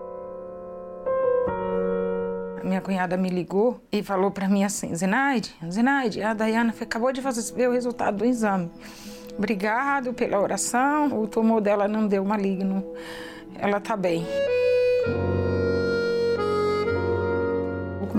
A 2.61 2.65
minha 2.65 2.81
cunhada 2.81 3.17
me 3.17 3.31
ligou 3.31 3.81
e 3.91 4.03
falou 4.03 4.31
para 4.31 4.49
mim 4.49 4.65
assim: 4.65 4.95
Zenaide, 4.95 5.55
Zenaide, 5.71 6.23
a 6.23 6.35
Dayana 6.35 6.75
acabou 6.79 7.13
de 7.13 7.21
ver 7.55 7.69
o 7.69 7.73
resultado 7.73 8.19
do 8.19 8.25
exame. 8.25 8.71
Obrigado 9.37 10.13
pela 10.13 10.39
oração, 10.39 11.19
o 11.19 11.27
tumor 11.27 11.63
dela 11.63 11.89
não 11.89 12.07
deu 12.07 12.25
maligno. 12.25 12.85
Ela 13.59 13.79
está 13.79 13.97
bem. 13.97 14.27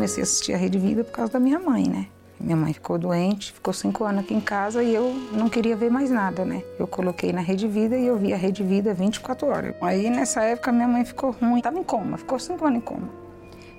Comecei 0.01 0.23
a 0.23 0.25
assistir 0.25 0.53
a 0.55 0.57
Rede 0.57 0.79
Vida 0.79 1.03
por 1.03 1.11
causa 1.11 1.33
da 1.33 1.39
minha 1.39 1.59
mãe, 1.59 1.87
né? 1.87 2.07
Minha 2.39 2.57
mãe 2.57 2.73
ficou 2.73 2.97
doente, 2.97 3.53
ficou 3.53 3.71
cinco 3.71 4.03
anos 4.03 4.23
aqui 4.23 4.33
em 4.33 4.41
casa 4.41 4.81
e 4.81 4.95
eu 4.95 5.13
não 5.31 5.47
queria 5.47 5.75
ver 5.75 5.91
mais 5.91 6.09
nada, 6.09 6.43
né? 6.43 6.63
Eu 6.79 6.87
coloquei 6.87 7.31
na 7.31 7.39
Rede 7.39 7.67
Vida 7.67 7.95
e 7.95 8.07
eu 8.07 8.17
vi 8.17 8.33
a 8.33 8.35
Rede 8.35 8.63
Vida 8.63 8.95
24 8.95 9.47
horas. 9.47 9.75
Aí 9.79 10.09
nessa 10.09 10.41
época 10.41 10.71
minha 10.71 10.87
mãe 10.87 11.05
ficou 11.05 11.29
ruim, 11.39 11.61
tava 11.61 11.77
em 11.77 11.83
coma, 11.83 12.17
ficou 12.17 12.39
cinco 12.39 12.65
anos 12.65 12.79
em 12.79 12.81
coma. 12.81 13.07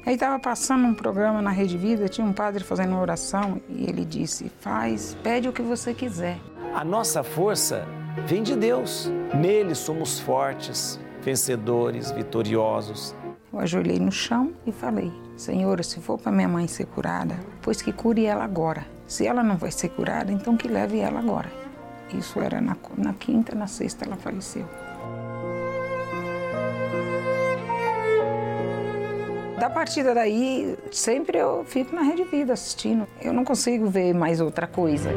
Aí 0.06 0.16
tava 0.16 0.38
passando 0.38 0.86
um 0.86 0.94
programa 0.94 1.42
na 1.42 1.50
Rede 1.50 1.76
Vida, 1.76 2.08
tinha 2.08 2.24
um 2.24 2.32
padre 2.32 2.62
fazendo 2.62 2.90
uma 2.90 3.00
oração 3.00 3.60
e 3.68 3.82
ele 3.82 4.04
disse: 4.04 4.48
"Faz, 4.60 5.16
pede 5.24 5.48
o 5.48 5.52
que 5.52 5.60
você 5.60 5.92
quiser". 5.92 6.38
A 6.72 6.84
nossa 6.84 7.24
força 7.24 7.84
vem 8.28 8.44
de 8.44 8.54
Deus. 8.54 9.10
Nele 9.34 9.74
somos 9.74 10.20
fortes, 10.20 11.00
vencedores, 11.20 12.12
vitoriosos. 12.12 13.12
Eu 13.52 13.60
ajoelhei 13.60 13.98
no 13.98 14.10
chão 14.10 14.52
e 14.66 14.72
falei: 14.72 15.12
Senhor, 15.36 15.84
se 15.84 16.00
for 16.00 16.18
para 16.18 16.32
minha 16.32 16.48
mãe 16.48 16.66
ser 16.66 16.86
curada, 16.86 17.38
pois 17.60 17.82
que 17.82 17.92
cure 17.92 18.24
ela 18.24 18.44
agora. 18.44 18.86
Se 19.06 19.26
ela 19.26 19.42
não 19.42 19.58
vai 19.58 19.70
ser 19.70 19.90
curada, 19.90 20.32
então 20.32 20.56
que 20.56 20.66
leve 20.66 21.00
ela 21.00 21.18
agora. 21.18 21.52
Isso 22.14 22.40
era 22.40 22.60
na, 22.60 22.76
na 22.96 23.12
quinta, 23.12 23.54
na 23.54 23.66
sexta 23.66 24.06
ela 24.06 24.16
faleceu. 24.16 24.66
Da 29.58 29.68
partida 29.68 30.14
daí, 30.14 30.76
sempre 30.90 31.38
eu 31.38 31.64
fico 31.64 31.94
na 31.94 32.02
Rede 32.02 32.24
Vida 32.24 32.54
assistindo. 32.54 33.06
Eu 33.20 33.32
não 33.32 33.44
consigo 33.44 33.86
ver 33.86 34.14
mais 34.14 34.40
outra 34.40 34.66
coisa. 34.66 35.10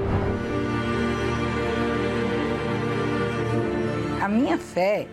A 4.21 4.27
minha 4.27 4.57
fé 4.57 5.07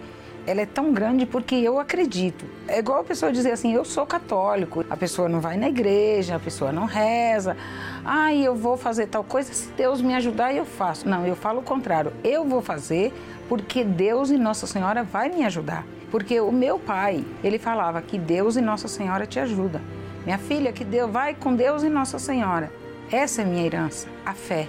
ela 0.46 0.60
é 0.60 0.66
tão 0.66 0.92
grande 0.92 1.24
porque 1.24 1.54
eu 1.54 1.78
acredito. 1.78 2.44
É 2.66 2.78
igual 2.78 3.00
a 3.00 3.04
pessoa 3.04 3.32
dizer 3.32 3.52
assim, 3.52 3.72
eu 3.72 3.84
sou 3.84 4.04
católico. 4.04 4.84
A 4.90 4.96
pessoa 4.96 5.28
não 5.28 5.40
vai 5.40 5.56
na 5.56 5.68
igreja, 5.68 6.36
a 6.36 6.40
pessoa 6.40 6.72
não 6.72 6.84
reza. 6.84 7.56
Ah, 8.04 8.34
eu 8.34 8.54
vou 8.54 8.76
fazer 8.76 9.06
tal 9.06 9.22
coisa, 9.22 9.52
se 9.52 9.68
Deus 9.72 10.02
me 10.02 10.14
ajudar, 10.14 10.54
eu 10.54 10.64
faço. 10.64 11.08
Não, 11.08 11.26
eu 11.26 11.36
falo 11.36 11.60
o 11.60 11.62
contrário. 11.62 12.12
Eu 12.24 12.44
vou 12.44 12.60
fazer 12.60 13.12
porque 13.48 13.84
Deus 13.84 14.30
e 14.30 14.36
Nossa 14.36 14.66
Senhora 14.66 15.02
vai 15.02 15.28
me 15.28 15.44
ajudar. 15.44 15.84
Porque 16.10 16.40
o 16.40 16.52
meu 16.52 16.78
pai, 16.78 17.24
ele 17.42 17.58
falava 17.58 18.02
que 18.02 18.18
Deus 18.18 18.56
e 18.56 18.60
Nossa 18.60 18.88
Senhora 18.88 19.26
te 19.26 19.38
ajudam. 19.38 19.80
Minha 20.24 20.38
filha, 20.38 20.72
que 20.72 20.84
Deus 20.84 21.10
vai 21.10 21.34
com 21.34 21.54
Deus 21.54 21.82
e 21.82 21.88
Nossa 21.88 22.18
Senhora. 22.18 22.70
Essa 23.10 23.42
é 23.42 23.44
minha 23.44 23.64
herança, 23.64 24.08
a 24.24 24.32
fé. 24.32 24.68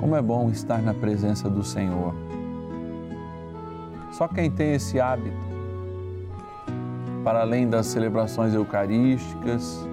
Como 0.00 0.16
é 0.16 0.22
bom 0.22 0.48
estar 0.48 0.80
na 0.80 0.94
presença 0.94 1.50
do 1.50 1.62
Senhor. 1.62 2.14
Só 4.10 4.26
quem 4.26 4.50
tem 4.50 4.72
esse 4.72 4.98
hábito, 4.98 5.36
para 7.22 7.42
além 7.42 7.68
das 7.68 7.86
celebrações 7.86 8.54
eucarísticas, 8.54 9.86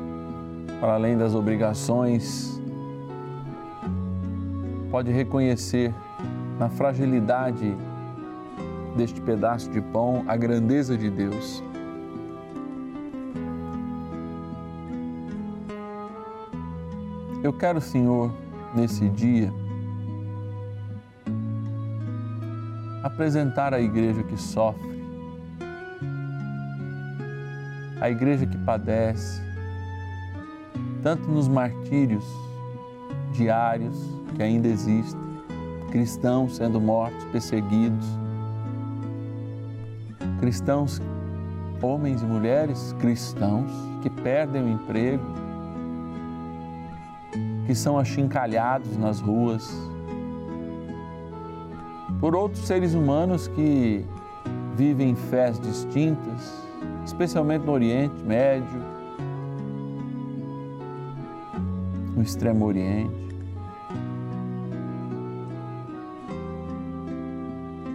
para 0.79 0.93
além 0.93 1.17
das 1.17 1.35
obrigações, 1.35 2.61
pode 4.89 5.11
reconhecer 5.11 5.93
na 6.57 6.69
fragilidade 6.69 7.75
deste 8.95 9.19
pedaço 9.19 9.69
de 9.69 9.81
pão 9.81 10.23
a 10.25 10.37
grandeza 10.37 10.97
de 10.97 11.09
Deus. 11.09 11.61
Eu 17.43 17.51
quero, 17.51 17.81
Senhor, 17.81 18.31
nesse 18.73 19.09
dia, 19.09 19.53
apresentar 23.17 23.73
a 23.73 23.81
igreja 23.81 24.21
que 24.21 24.37
sofre, 24.37 25.03
a 27.99 28.11
igreja 28.11 28.45
que 28.45 28.59
padece, 28.59 29.41
tanto 31.01 31.27
nos 31.27 31.47
martírios 31.47 32.23
diários 33.33 33.97
que 34.35 34.43
ainda 34.43 34.67
existem, 34.67 35.19
cristãos 35.89 36.57
sendo 36.57 36.79
mortos, 36.79 37.23
perseguidos, 37.31 38.05
cristãos, 40.39 41.01
homens 41.81 42.21
e 42.21 42.25
mulheres 42.25 42.95
cristãos 42.99 43.71
que 44.03 44.11
perdem 44.11 44.61
o 44.61 44.69
emprego, 44.69 45.25
que 47.65 47.73
são 47.73 47.97
achincalhados 47.97 48.95
nas 48.95 49.19
ruas, 49.19 49.75
por 52.19 52.35
outros 52.35 52.65
seres 52.65 52.93
humanos 52.93 53.47
que 53.47 54.03
vivem 54.75 55.15
fés 55.15 55.59
distintas, 55.59 56.67
especialmente 57.05 57.65
no 57.65 57.71
Oriente 57.71 58.23
Médio, 58.23 58.81
no 62.15 62.21
Extremo 62.21 62.65
Oriente. 62.65 63.27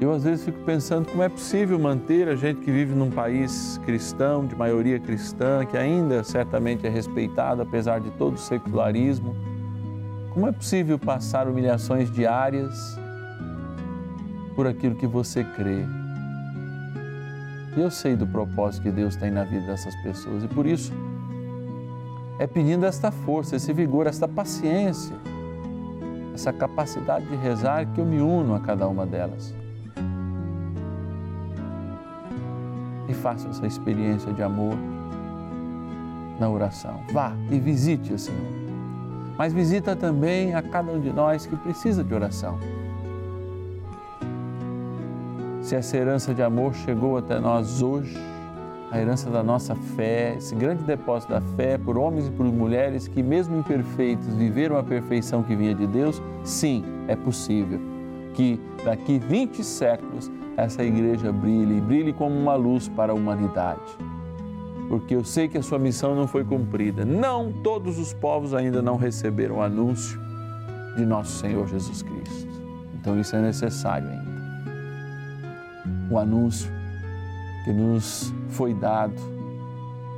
Eu 0.00 0.12
às 0.12 0.24
vezes 0.24 0.44
fico 0.44 0.58
pensando 0.64 1.08
como 1.08 1.22
é 1.22 1.28
possível 1.28 1.78
manter 1.78 2.28
a 2.28 2.34
gente 2.34 2.60
que 2.60 2.72
vive 2.72 2.92
num 2.92 3.10
país 3.10 3.80
cristão, 3.84 4.44
de 4.44 4.56
maioria 4.56 4.98
cristã, 4.98 5.64
que 5.64 5.76
ainda 5.76 6.24
certamente 6.24 6.84
é 6.84 6.90
respeitado 6.90 7.62
apesar 7.62 8.00
de 8.00 8.10
todo 8.10 8.34
o 8.34 8.38
secularismo, 8.38 9.36
como 10.30 10.48
é 10.48 10.52
possível 10.52 10.98
passar 10.98 11.46
humilhações 11.46 12.10
diárias 12.10 12.98
por 14.62 14.68
aquilo 14.68 14.94
que 14.94 15.08
você 15.08 15.42
crê? 15.42 15.84
E 17.76 17.80
eu 17.80 17.90
sei 17.90 18.14
do 18.14 18.24
propósito 18.24 18.84
que 18.84 18.92
Deus 18.92 19.16
tem 19.16 19.28
na 19.28 19.42
vida 19.42 19.66
dessas 19.66 19.92
pessoas 20.04 20.44
e 20.44 20.46
por 20.46 20.66
isso 20.66 20.92
é 22.38 22.46
pedindo 22.46 22.86
esta 22.86 23.10
força, 23.10 23.56
esse 23.56 23.72
vigor, 23.72 24.06
esta 24.06 24.28
paciência, 24.28 25.16
essa 26.32 26.52
capacidade 26.52 27.26
de 27.26 27.34
rezar 27.34 27.86
que 27.86 28.00
eu 28.00 28.04
me 28.04 28.20
uno 28.20 28.54
a 28.54 28.60
cada 28.60 28.86
uma 28.86 29.04
delas. 29.04 29.52
E 33.08 33.14
faça 33.14 33.48
essa 33.48 33.66
experiência 33.66 34.32
de 34.32 34.44
amor 34.44 34.76
na 36.38 36.48
oração. 36.48 37.00
Vá 37.12 37.32
e 37.50 37.58
visite 37.58 38.12
o 38.12 38.18
Senhor. 38.18 38.52
Mas 39.36 39.52
visita 39.52 39.96
também 39.96 40.54
a 40.54 40.62
cada 40.62 40.92
um 40.92 41.00
de 41.00 41.12
nós 41.12 41.46
que 41.46 41.56
precisa 41.56 42.04
de 42.04 42.14
oração. 42.14 42.60
Se 45.72 45.76
essa 45.76 45.96
herança 45.96 46.34
de 46.34 46.42
amor 46.42 46.74
chegou 46.74 47.16
até 47.16 47.40
nós 47.40 47.80
hoje, 47.80 48.14
a 48.90 49.00
herança 49.00 49.30
da 49.30 49.42
nossa 49.42 49.74
fé, 49.74 50.34
esse 50.36 50.54
grande 50.54 50.82
depósito 50.82 51.32
da 51.32 51.40
fé 51.40 51.78
por 51.78 51.96
homens 51.96 52.28
e 52.28 52.30
por 52.30 52.44
mulheres 52.44 53.08
que, 53.08 53.22
mesmo 53.22 53.56
imperfeitos, 53.56 54.34
viveram 54.34 54.76
a 54.76 54.82
perfeição 54.82 55.42
que 55.42 55.56
vinha 55.56 55.74
de 55.74 55.86
Deus, 55.86 56.20
sim, 56.44 56.84
é 57.08 57.16
possível 57.16 57.80
que 58.34 58.60
daqui 58.84 59.18
20 59.18 59.64
séculos 59.64 60.30
essa 60.58 60.84
igreja 60.84 61.32
brilhe 61.32 61.80
brilhe 61.80 62.12
como 62.12 62.38
uma 62.38 62.54
luz 62.54 62.86
para 62.88 63.12
a 63.12 63.14
humanidade. 63.14 63.80
Porque 64.90 65.16
eu 65.16 65.24
sei 65.24 65.48
que 65.48 65.56
a 65.56 65.62
sua 65.62 65.78
missão 65.78 66.14
não 66.14 66.28
foi 66.28 66.44
cumprida. 66.44 67.02
Não 67.02 67.50
todos 67.50 67.98
os 67.98 68.12
povos 68.12 68.52
ainda 68.52 68.82
não 68.82 68.98
receberam 68.98 69.56
o 69.56 69.62
anúncio 69.62 70.20
de 70.98 71.06
nosso 71.06 71.38
Senhor 71.38 71.66
Jesus 71.66 72.02
Cristo. 72.02 72.60
Então 73.00 73.18
isso 73.18 73.34
é 73.34 73.40
necessário 73.40 74.10
ainda. 74.10 74.31
O 76.12 76.18
anúncio 76.18 76.70
que 77.64 77.72
nos 77.72 78.32
foi 78.50 78.74
dado 78.74 79.14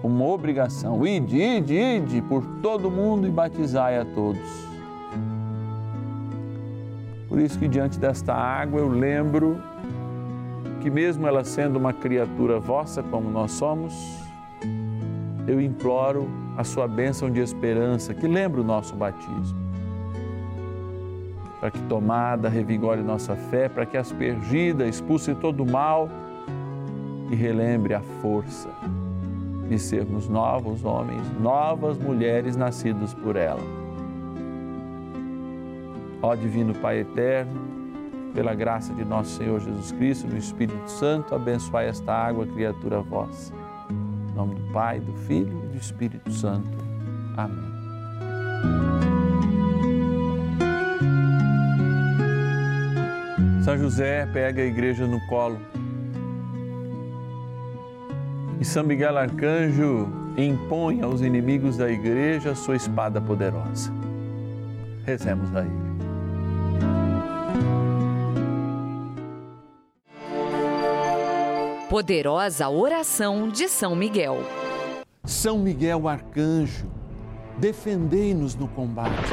como 0.03 0.29
obrigação. 0.29 1.07
Ide, 1.07 1.37
ide, 1.41 1.75
ide 1.75 2.21
por 2.23 2.45
todo 2.61 2.91
mundo 2.91 3.27
e 3.27 3.31
batizai 3.31 3.99
a 3.99 4.05
todos. 4.05 4.67
Por 7.29 7.39
isso 7.39 7.59
que 7.59 7.67
diante 7.67 7.99
desta 7.99 8.35
água 8.35 8.81
eu 8.81 8.89
lembro 8.89 9.59
que 10.81 10.91
mesmo 10.91 11.27
ela 11.27 11.43
sendo 11.43 11.77
uma 11.77 11.93
criatura 11.93 12.61
vossa 12.61 13.03
como 13.03 13.31
nós 13.31 13.53
somos, 13.53 13.95
eu 15.47 15.61
imploro 15.61 16.29
a 16.57 16.65
sua 16.65 16.87
bênção 16.87 17.31
de 17.31 17.41
esperança, 17.41 18.13
que 18.13 18.29
lembra 18.29 18.61
o 18.61 18.65
nosso 18.65 18.95
batismo. 18.95 19.64
Para 21.65 21.71
que 21.71 21.81
tomada 21.85 22.47
revigore 22.47 23.01
nossa 23.01 23.35
fé, 23.35 23.71
para 23.71 23.87
que 23.87 23.97
aspergida 23.97 24.87
expulse 24.87 25.35
todo 25.35 25.63
o 25.63 25.67
mal 25.67 26.11
e 27.31 27.35
relembre 27.35 27.95
a 27.95 28.03
força 28.21 28.69
de 29.67 29.79
sermos 29.79 30.29
novos 30.29 30.85
homens, 30.85 31.23
novas 31.41 31.97
mulheres 31.97 32.55
nascidos 32.55 33.15
por 33.15 33.35
ela. 33.35 33.63
Ó 36.21 36.35
Divino 36.35 36.75
Pai 36.75 36.99
Eterno, 36.99 37.59
pela 38.35 38.55
graça 38.55 38.93
de 38.93 39.03
nosso 39.03 39.39
Senhor 39.39 39.59
Jesus 39.59 39.91
Cristo, 39.93 40.27
do 40.27 40.37
Espírito 40.37 40.91
Santo, 40.91 41.35
abençoai 41.35 41.89
esta 41.89 42.13
água, 42.13 42.47
criatura 42.47 43.01
vossa. 43.01 43.55
Em 43.89 44.35
nome 44.37 44.55
do 44.57 44.71
Pai, 44.71 45.01
do 45.01 45.15
Filho 45.15 45.65
e 45.65 45.69
do 45.69 45.79
Espírito 45.79 46.31
Santo. 46.31 46.77
Amém. 47.39 47.74
São 53.65 53.79
José 53.79 54.27
pega 54.27 54.61
a 54.61 54.67
igreja 54.67 55.07
no 55.07 55.19
colo. 55.27 55.59
E 58.61 58.65
São 58.65 58.85
Miguel 58.85 59.17
Arcanjo 59.17 60.07
impõe 60.37 61.01
aos 61.01 61.23
inimigos 61.23 61.79
da 61.79 61.91
igreja 61.91 62.51
a 62.51 62.55
sua 62.55 62.77
espada 62.77 63.23
poderosa. 63.23 63.91
Rezemos 65.07 65.49
a 65.57 65.61
ele. 65.63 65.85
Poderosa 71.89 72.69
oração 72.69 73.49
de 73.49 73.67
São 73.67 73.97
Miguel. 73.97 74.43
São 75.25 75.59
Miguel 75.59 76.07
Arcanjo, 76.07 76.85
defendei-nos 77.59 78.55
no 78.55 78.69
combate. 78.69 79.33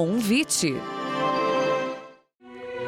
Convite. 0.00 0.74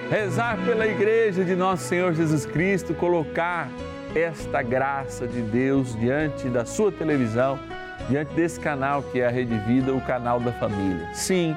Rezar 0.08 0.56
pela 0.64 0.86
Igreja 0.86 1.44
de 1.44 1.54
Nosso 1.54 1.84
Senhor 1.84 2.14
Jesus 2.14 2.46
Cristo, 2.46 2.94
colocar 2.94 3.68
esta 4.14 4.62
graça 4.62 5.28
de 5.28 5.42
Deus 5.42 5.94
diante 5.94 6.48
da 6.48 6.64
sua 6.64 6.90
televisão, 6.90 7.58
diante 8.08 8.32
desse 8.32 8.58
canal 8.58 9.02
que 9.02 9.20
é 9.20 9.26
a 9.26 9.30
Rede 9.30 9.58
Vida, 9.66 9.92
o 9.92 10.00
canal 10.00 10.40
da 10.40 10.52
família. 10.52 11.06
Sim, 11.12 11.54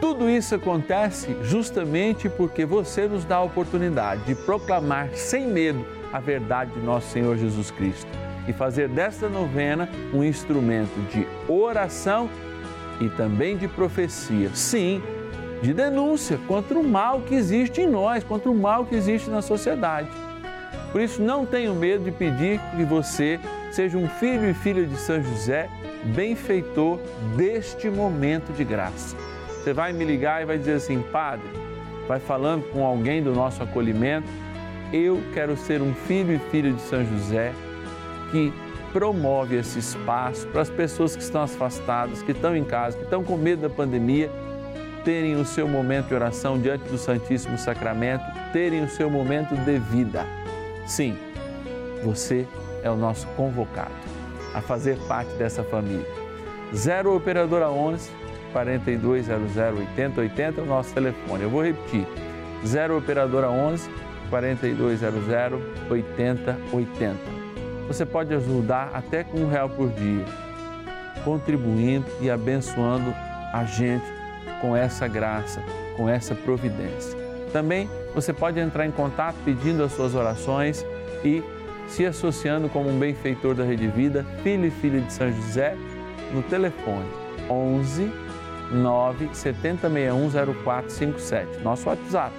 tudo 0.00 0.30
isso 0.30 0.54
acontece 0.54 1.36
justamente 1.42 2.30
porque 2.30 2.64
você 2.64 3.06
nos 3.06 3.26
dá 3.26 3.36
a 3.36 3.42
oportunidade 3.42 4.22
de 4.22 4.34
proclamar 4.34 5.10
sem 5.10 5.46
medo 5.46 5.84
a 6.10 6.20
verdade 6.20 6.72
de 6.72 6.80
nosso 6.80 7.10
Senhor 7.10 7.36
Jesus 7.36 7.70
Cristo 7.70 8.08
e 8.48 8.52
fazer 8.54 8.88
desta 8.88 9.28
novena 9.28 9.90
um 10.14 10.24
instrumento 10.24 10.98
de 11.10 11.26
oração 11.46 12.30
e 13.00 13.08
também 13.08 13.56
de 13.56 13.68
profecia. 13.68 14.50
Sim, 14.54 15.02
de 15.62 15.72
denúncia 15.72 16.38
contra 16.46 16.78
o 16.78 16.84
mal 16.84 17.20
que 17.22 17.34
existe 17.34 17.80
em 17.80 17.86
nós, 17.86 18.22
contra 18.22 18.50
o 18.50 18.54
mal 18.54 18.84
que 18.84 18.94
existe 18.94 19.30
na 19.30 19.42
sociedade. 19.42 20.08
Por 20.92 21.00
isso, 21.00 21.22
não 21.22 21.44
tenho 21.44 21.74
medo 21.74 22.04
de 22.04 22.12
pedir 22.12 22.60
que 22.76 22.84
você 22.84 23.40
seja 23.72 23.98
um 23.98 24.08
filho 24.08 24.48
e 24.48 24.54
filha 24.54 24.86
de 24.86 24.96
São 24.96 25.20
José, 25.22 25.68
benfeitor 26.14 27.00
deste 27.36 27.90
momento 27.90 28.52
de 28.52 28.62
graça. 28.62 29.16
Você 29.48 29.72
vai 29.72 29.92
me 29.92 30.04
ligar 30.04 30.42
e 30.42 30.44
vai 30.44 30.58
dizer 30.58 30.74
assim, 30.74 31.02
Padre, 31.10 31.48
vai 32.06 32.20
falando 32.20 32.62
com 32.70 32.84
alguém 32.84 33.22
do 33.22 33.32
nosso 33.32 33.62
acolhimento, 33.62 34.28
eu 34.92 35.20
quero 35.32 35.56
ser 35.56 35.82
um 35.82 35.94
filho 35.94 36.34
e 36.34 36.50
filha 36.50 36.72
de 36.72 36.80
São 36.82 37.04
José 37.04 37.52
que 38.30 38.52
promove 38.94 39.56
esse 39.56 39.80
espaço 39.80 40.46
para 40.46 40.62
as 40.62 40.70
pessoas 40.70 41.16
que 41.16 41.22
estão 41.22 41.42
afastadas, 41.42 42.22
que 42.22 42.30
estão 42.30 42.56
em 42.56 42.62
casa, 42.62 42.96
que 42.96 43.02
estão 43.02 43.24
com 43.24 43.36
medo 43.36 43.62
da 43.62 43.68
pandemia, 43.68 44.30
terem 45.04 45.34
o 45.34 45.44
seu 45.44 45.66
momento 45.66 46.06
de 46.06 46.14
oração 46.14 46.60
diante 46.60 46.88
do 46.88 46.96
Santíssimo 46.96 47.58
Sacramento, 47.58 48.24
terem 48.52 48.84
o 48.84 48.88
seu 48.88 49.10
momento 49.10 49.56
de 49.56 49.78
vida. 49.80 50.24
Sim, 50.86 51.18
você 52.04 52.46
é 52.84 52.90
o 52.90 52.94
nosso 52.96 53.26
convocado 53.36 53.90
a 54.54 54.60
fazer 54.60 54.96
parte 55.08 55.32
dessa 55.32 55.64
família. 55.64 56.06
0 56.72 57.16
Operadora 57.16 57.68
11 57.68 58.08
4200 58.52 59.56
8080 59.56 60.60
é 60.60 60.64
o 60.64 60.66
nosso 60.66 60.94
telefone. 60.94 61.42
Eu 61.42 61.50
vou 61.50 61.64
repetir. 61.64 62.06
0 62.64 62.98
Operadora 62.98 63.50
11 63.50 63.90
4200 64.30 65.28
8080. 65.90 67.33
Você 67.86 68.06
pode 68.06 68.34
ajudar 68.34 68.90
até 68.94 69.24
com 69.24 69.38
um 69.38 69.48
real 69.48 69.68
por 69.68 69.90
dia, 69.90 70.24
contribuindo 71.24 72.06
e 72.20 72.30
abençoando 72.30 73.14
a 73.52 73.64
gente 73.64 74.04
com 74.60 74.74
essa 74.74 75.06
graça, 75.06 75.62
com 75.96 76.08
essa 76.08 76.34
providência. 76.34 77.18
Também 77.52 77.88
você 78.14 78.32
pode 78.32 78.58
entrar 78.58 78.86
em 78.86 78.90
contato 78.90 79.36
pedindo 79.44 79.82
as 79.82 79.92
suas 79.92 80.14
orações 80.14 80.84
e 81.24 81.42
se 81.86 82.04
associando 82.06 82.68
como 82.68 82.88
um 82.88 82.98
benfeitor 82.98 83.54
da 83.54 83.64
Rede 83.64 83.86
Vida, 83.88 84.24
filho 84.42 84.66
e 84.66 84.70
filha 84.70 85.00
de 85.00 85.12
São 85.12 85.30
José, 85.30 85.76
no 86.32 86.42
telefone 86.42 87.06
11 87.48 88.10
9 88.72 89.30
7061 89.32 90.30
0457. 90.30 91.58
Nosso 91.62 91.88
WhatsApp 91.88 92.34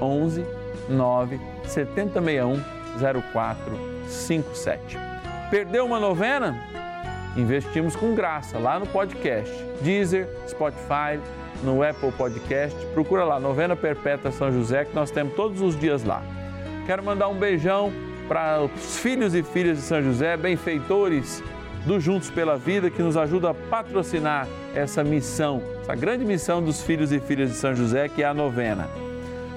11 0.00 0.44
9 0.88 1.40
7061 1.64 2.79
0457. 2.98 4.96
Perdeu 5.50 5.84
uma 5.84 6.00
novena? 6.00 6.56
Investimos 7.36 7.94
com 7.94 8.14
graça 8.14 8.58
lá 8.58 8.78
no 8.78 8.86
podcast. 8.86 9.52
Deezer, 9.80 10.28
Spotify, 10.48 11.20
no 11.62 11.82
Apple 11.82 12.12
Podcast. 12.12 12.76
Procura 12.86 13.24
lá, 13.24 13.38
Novena 13.38 13.76
Perpétua 13.76 14.32
São 14.32 14.52
José, 14.52 14.84
que 14.84 14.94
nós 14.94 15.10
temos 15.10 15.34
todos 15.34 15.60
os 15.60 15.78
dias 15.78 16.04
lá. 16.04 16.22
Quero 16.86 17.04
mandar 17.04 17.28
um 17.28 17.38
beijão 17.38 17.92
para 18.28 18.62
os 18.62 18.98
filhos 18.98 19.34
e 19.34 19.42
filhas 19.42 19.78
de 19.78 19.82
São 19.82 20.02
José, 20.02 20.36
benfeitores 20.36 21.42
do 21.84 21.98
Juntos 21.98 22.30
pela 22.30 22.56
Vida, 22.56 22.90
que 22.90 23.02
nos 23.02 23.16
ajuda 23.16 23.50
a 23.50 23.54
patrocinar 23.54 24.46
essa 24.74 25.02
missão, 25.02 25.62
essa 25.80 25.94
grande 25.94 26.24
missão 26.24 26.62
dos 26.62 26.82
filhos 26.82 27.12
e 27.12 27.20
filhas 27.20 27.50
de 27.50 27.56
São 27.56 27.74
José, 27.74 28.08
que 28.08 28.22
é 28.22 28.26
a 28.26 28.34
novena. 28.34 28.88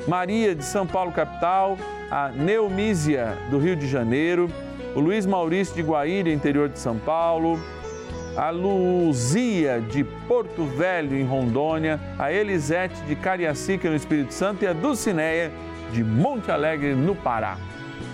Maria 0.08 0.54
de 0.54 0.64
São 0.64 0.86
Paulo, 0.86 1.12
capital, 1.12 1.78
a 2.12 2.30
Neumísia 2.30 3.38
do 3.50 3.58
Rio 3.58 3.76
de 3.76 3.88
Janeiro, 3.88 4.50
o 4.96 5.00
Luiz 5.00 5.26
Maurício 5.26 5.74
de 5.76 5.82
Guaíra, 5.82 6.30
interior 6.30 6.70
de 6.70 6.78
São 6.78 6.98
Paulo, 6.98 7.60
a 8.36 8.50
Luzia 8.50 9.80
de 9.80 10.04
Porto 10.04 10.66
Velho, 10.66 11.16
em 11.16 11.24
Rondônia, 11.24 12.00
a 12.20 12.32
Elisete 12.32 13.02
de 13.04 13.16
Cariacica, 13.16 13.90
no 13.90 13.96
Espírito 13.96 14.34
Santo, 14.34 14.64
e 14.64 14.68
a 14.68 14.74
Dulcineia 14.74 15.52
de 15.92 16.04
Monte 16.04 16.52
Alegre, 16.52 16.94
no 16.96 17.16
Pará. 17.16 17.58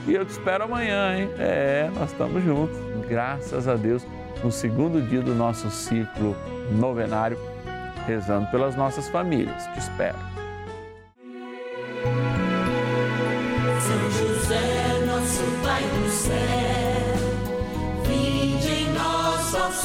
E 0.07 0.13
eu 0.13 0.25
te 0.25 0.29
espero 0.29 0.65
amanhã, 0.65 1.17
hein? 1.17 1.29
É, 1.39 1.89
nós 1.95 2.11
estamos 2.11 2.43
juntos, 2.43 2.77
graças 3.07 3.67
a 3.67 3.75
Deus, 3.75 4.05
no 4.43 4.51
segundo 4.51 5.01
dia 5.01 5.21
do 5.21 5.33
nosso 5.33 5.69
ciclo 5.69 6.35
novenário, 6.71 7.37
rezando 8.05 8.49
pelas 8.51 8.75
nossas 8.75 9.09
famílias. 9.09 9.65
Te 9.67 9.79
espero. 9.79 10.38